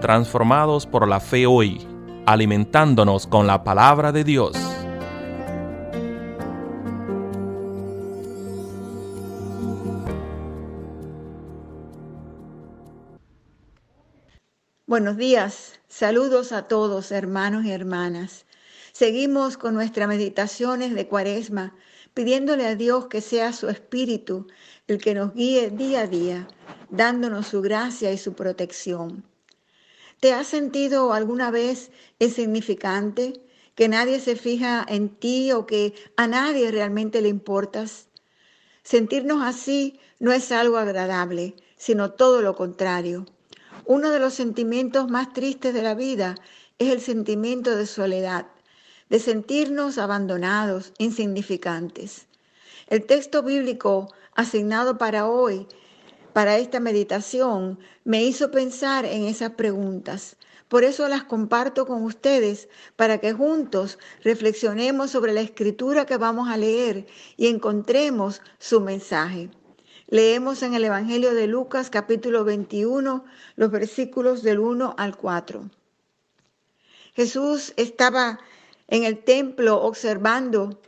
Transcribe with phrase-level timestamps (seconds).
[0.00, 1.86] transformados por la fe hoy,
[2.26, 4.56] alimentándonos con la palabra de Dios.
[14.86, 18.44] Buenos días, saludos a todos hermanos y hermanas.
[18.92, 21.76] Seguimos con nuestras meditaciones de cuaresma,
[22.12, 24.48] pidiéndole a Dios que sea su espíritu
[24.88, 26.48] el que nos guíe día a día,
[26.90, 29.29] dándonos su gracia y su protección.
[30.20, 33.42] ¿Te has sentido alguna vez insignificante?
[33.74, 38.08] ¿Que nadie se fija en ti o que a nadie realmente le importas?
[38.82, 43.24] Sentirnos así no es algo agradable, sino todo lo contrario.
[43.86, 46.34] Uno de los sentimientos más tristes de la vida
[46.78, 48.46] es el sentimiento de soledad,
[49.08, 52.26] de sentirnos abandonados, insignificantes.
[52.88, 55.66] El texto bíblico asignado para hoy,
[56.32, 60.36] para esta meditación, me hizo pensar en esas preguntas.
[60.68, 66.48] Por eso las comparto con ustedes, para que juntos reflexionemos sobre la escritura que vamos
[66.48, 67.06] a leer
[67.36, 69.50] y encontremos su mensaje.
[70.06, 73.24] Leemos en el Evangelio de Lucas capítulo 21
[73.56, 75.70] los versículos del 1 al 4.
[77.14, 78.38] Jesús estaba
[78.86, 80.80] en el templo observando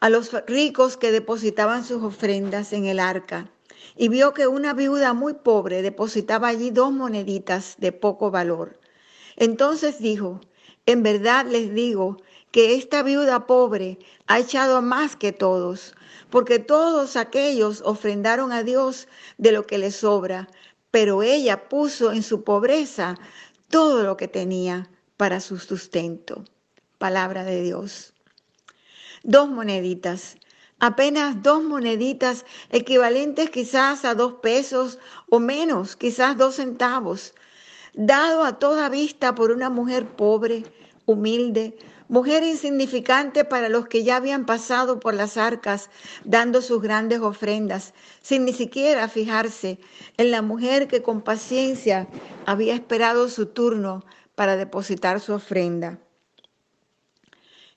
[0.00, 3.50] a los ricos que depositaban sus ofrendas en el arca
[3.96, 8.78] y vio que una viuda muy pobre depositaba allí dos moneditas de poco valor.
[9.36, 10.40] Entonces dijo,
[10.86, 12.18] en verdad les digo
[12.50, 15.94] que esta viuda pobre ha echado más que todos,
[16.30, 20.48] porque todos aquellos ofrendaron a Dios de lo que le sobra,
[20.90, 23.14] pero ella puso en su pobreza
[23.68, 26.44] todo lo que tenía para su sustento.
[26.98, 28.14] Palabra de Dios
[29.22, 30.36] dos moneditas,
[30.80, 34.98] apenas dos moneditas equivalentes quizás a dos pesos
[35.28, 37.34] o menos, quizás dos centavos,
[37.94, 40.64] dado a toda vista por una mujer pobre,
[41.06, 41.76] humilde,
[42.08, 45.90] mujer insignificante para los que ya habían pasado por las arcas
[46.24, 47.92] dando sus grandes ofrendas,
[48.22, 49.78] sin ni siquiera fijarse
[50.16, 52.08] en la mujer que con paciencia
[52.46, 54.04] había esperado su turno
[54.34, 55.98] para depositar su ofrenda.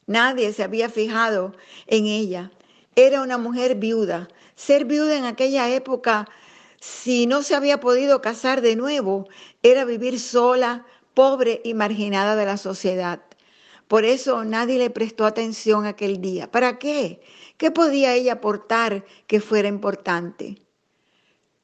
[0.07, 1.55] Nadie se había fijado
[1.87, 2.51] en ella.
[2.95, 4.27] Era una mujer viuda.
[4.55, 6.27] Ser viuda en aquella época,
[6.79, 9.27] si no se había podido casar de nuevo,
[9.63, 13.21] era vivir sola, pobre y marginada de la sociedad.
[13.87, 16.49] Por eso nadie le prestó atención aquel día.
[16.49, 17.21] ¿Para qué?
[17.57, 20.61] ¿Qué podía ella aportar que fuera importante?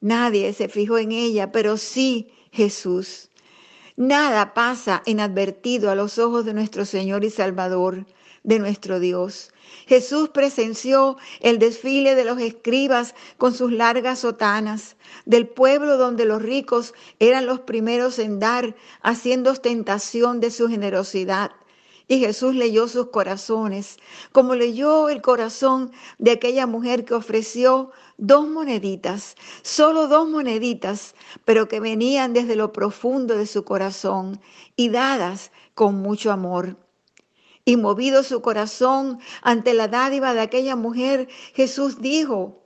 [0.00, 3.30] Nadie se fijó en ella, pero sí Jesús.
[3.96, 8.06] Nada pasa inadvertido a los ojos de nuestro Señor y Salvador
[8.44, 9.52] de nuestro Dios.
[9.86, 16.42] Jesús presenció el desfile de los escribas con sus largas sotanas, del pueblo donde los
[16.42, 21.52] ricos eran los primeros en dar, haciendo ostentación de su generosidad.
[22.10, 23.98] Y Jesús leyó sus corazones,
[24.32, 31.68] como leyó el corazón de aquella mujer que ofreció dos moneditas, solo dos moneditas, pero
[31.68, 34.40] que venían desde lo profundo de su corazón
[34.74, 36.78] y dadas con mucho amor.
[37.68, 42.62] Y movido su corazón ante la dádiva de aquella mujer, Jesús dijo,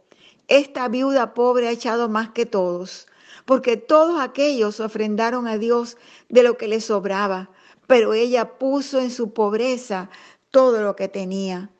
[0.46, 3.08] esta viuda pobre ha echado más que todos,
[3.44, 5.96] porque todos aquellos ofrendaron a Dios
[6.28, 7.50] de lo que le sobraba,
[7.88, 10.08] pero ella puso en su pobreza
[10.52, 11.72] todo lo que tenía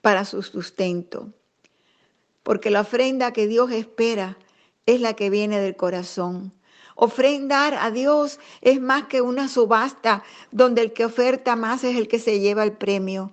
[0.00, 1.34] para su sustento.
[2.42, 4.38] Porque la ofrenda que Dios espera
[4.86, 6.54] es la que viene del corazón.
[6.98, 12.08] Ofrendar a Dios es más que una subasta donde el que oferta más es el
[12.08, 13.32] que se lleva el premio.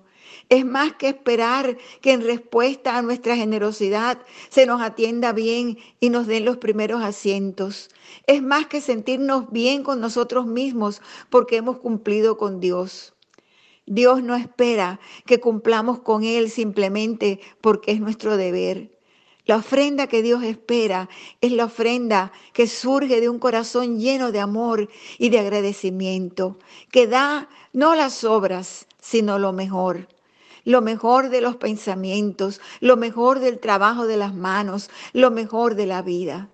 [0.50, 4.18] Es más que esperar que en respuesta a nuestra generosidad
[4.50, 7.88] se nos atienda bien y nos den los primeros asientos.
[8.26, 13.14] Es más que sentirnos bien con nosotros mismos porque hemos cumplido con Dios.
[13.86, 18.93] Dios no espera que cumplamos con Él simplemente porque es nuestro deber.
[19.46, 21.10] La ofrenda que Dios espera
[21.42, 24.88] es la ofrenda que surge de un corazón lleno de amor
[25.18, 26.58] y de agradecimiento,
[26.90, 30.08] que da no las obras, sino lo mejor.
[30.64, 35.86] Lo mejor de los pensamientos, lo mejor del trabajo de las manos, lo mejor de
[35.86, 36.48] la vida.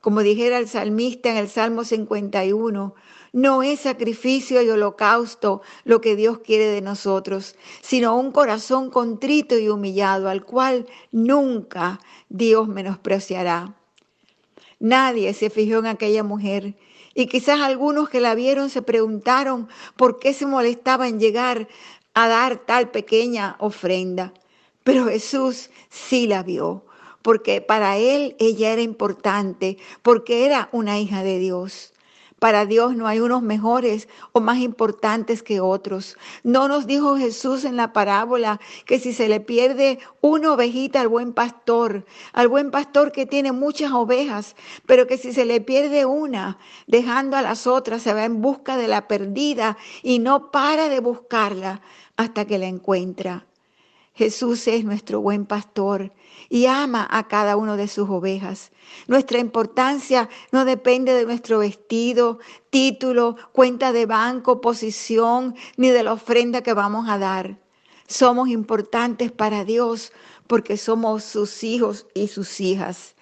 [0.00, 2.94] Como dijera el salmista en el Salmo 51,
[3.32, 9.58] no es sacrificio y holocausto lo que Dios quiere de nosotros, sino un corazón contrito
[9.58, 13.76] y humillado al cual nunca Dios menospreciará.
[14.78, 16.74] Nadie se fijó en aquella mujer
[17.14, 21.68] y quizás algunos que la vieron se preguntaron por qué se molestaba en llegar
[22.14, 24.32] a dar tal pequeña ofrenda.
[24.82, 26.86] Pero Jesús sí la vio,
[27.22, 31.92] porque para él ella era importante, porque era una hija de Dios.
[32.40, 36.16] Para Dios no hay unos mejores o más importantes que otros.
[36.42, 41.08] No nos dijo Jesús en la parábola que si se le pierde una ovejita al
[41.08, 44.56] buen pastor, al buen pastor que tiene muchas ovejas,
[44.86, 46.56] pero que si se le pierde una,
[46.86, 51.00] dejando a las otras, se va en busca de la perdida y no para de
[51.00, 51.82] buscarla
[52.16, 53.49] hasta que la encuentra.
[54.14, 56.12] Jesús es nuestro buen pastor
[56.48, 58.72] y ama a cada uno de sus ovejas.
[59.06, 62.38] Nuestra importancia no depende de nuestro vestido,
[62.70, 67.58] título, cuenta de banco, posición, ni de la ofrenda que vamos a dar.
[68.06, 70.12] Somos importantes para Dios
[70.46, 73.14] porque somos sus hijos y sus hijas.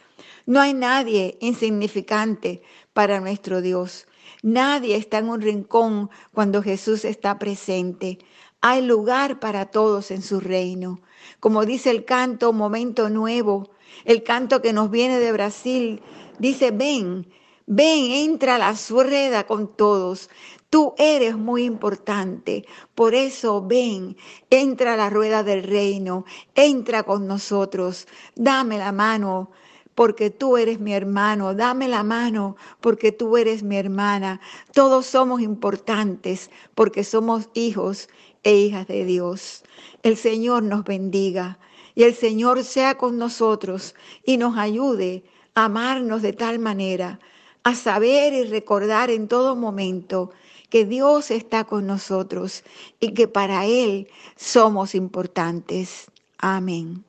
[0.46, 2.62] No hay nadie insignificante
[2.94, 4.06] para nuestro Dios.
[4.43, 8.19] Nadie está en un rincón cuando Jesús está presente.
[8.61, 11.01] Hay lugar para todos en su reino.
[11.39, 13.71] Como dice el canto, momento nuevo,
[14.05, 16.03] el canto que nos viene de Brasil,
[16.41, 17.29] dice, ven,
[17.67, 20.29] ven, entra a la rueda con todos.
[20.71, 24.17] Tú eres muy importante, por eso ven,
[24.51, 26.25] entra a la rueda del reino,
[26.55, 29.51] entra con nosotros, dame la mano,
[29.99, 34.41] porque tú eres mi hermano, dame la mano porque tú eres mi hermana.
[34.73, 38.09] Todos somos importantes porque somos hijos
[38.45, 39.65] e hijas de Dios.
[40.05, 41.59] El Señor nos bendiga
[41.97, 45.25] y el Señor sea con nosotros y nos ayude
[45.56, 47.19] a amarnos de tal manera,
[47.65, 50.31] a saber y recordar en todo momento
[50.71, 52.62] que Dios está con nosotros
[53.00, 54.06] y que para Él
[54.37, 56.06] somos importantes.
[56.39, 57.08] Amén.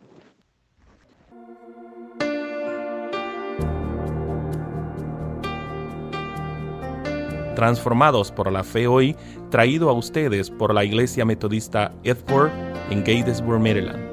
[7.56, 9.16] Transformados por la fe hoy,
[9.50, 12.51] traído a ustedes por la Iglesia Metodista Edford
[12.90, 14.08] en Gatesburg, Maryland.